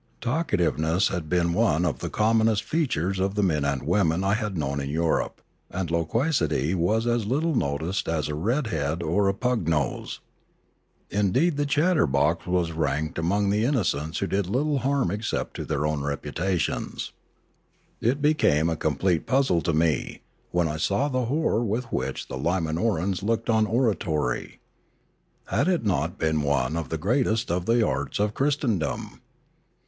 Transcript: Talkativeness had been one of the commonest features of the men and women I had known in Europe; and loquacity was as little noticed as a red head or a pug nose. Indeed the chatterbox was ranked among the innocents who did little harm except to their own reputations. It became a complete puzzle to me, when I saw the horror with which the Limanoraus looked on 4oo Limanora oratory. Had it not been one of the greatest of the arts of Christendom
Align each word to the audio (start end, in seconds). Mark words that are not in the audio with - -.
Talkativeness 0.19 1.09
had 1.09 1.29
been 1.29 1.53
one 1.53 1.85
of 1.85 1.99
the 1.99 2.09
commonest 2.09 2.63
features 2.63 3.19
of 3.19 3.35
the 3.35 3.43
men 3.43 3.63
and 3.63 3.83
women 3.83 4.23
I 4.23 4.33
had 4.33 4.57
known 4.57 4.79
in 4.79 4.89
Europe; 4.89 5.41
and 5.69 5.91
loquacity 5.91 6.73
was 6.73 7.05
as 7.05 7.27
little 7.27 7.53
noticed 7.53 8.09
as 8.09 8.27
a 8.27 8.33
red 8.33 8.65
head 8.65 9.03
or 9.03 9.27
a 9.27 9.33
pug 9.35 9.67
nose. 9.67 10.19
Indeed 11.11 11.55
the 11.55 11.67
chatterbox 11.67 12.47
was 12.47 12.71
ranked 12.71 13.19
among 13.19 13.51
the 13.51 13.63
innocents 13.63 14.17
who 14.17 14.25
did 14.25 14.47
little 14.47 14.79
harm 14.79 15.11
except 15.11 15.53
to 15.57 15.65
their 15.65 15.85
own 15.85 16.01
reputations. 16.01 17.11
It 17.99 18.23
became 18.23 18.71
a 18.71 18.75
complete 18.75 19.27
puzzle 19.27 19.61
to 19.61 19.71
me, 19.71 20.23
when 20.49 20.67
I 20.67 20.77
saw 20.77 21.09
the 21.09 21.25
horror 21.25 21.63
with 21.63 21.91
which 21.93 22.27
the 22.27 22.39
Limanoraus 22.39 23.21
looked 23.21 23.51
on 23.51 23.65
4oo 23.65 23.67
Limanora 23.67 23.71
oratory. 23.75 24.59
Had 25.45 25.67
it 25.67 25.85
not 25.85 26.17
been 26.17 26.41
one 26.41 26.75
of 26.75 26.89
the 26.89 26.97
greatest 26.97 27.51
of 27.51 27.67
the 27.67 27.85
arts 27.85 28.17
of 28.17 28.33
Christendom 28.33 29.21